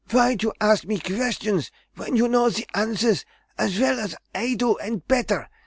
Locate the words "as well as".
3.55-4.15